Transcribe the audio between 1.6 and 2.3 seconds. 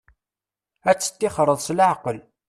s laɛqel.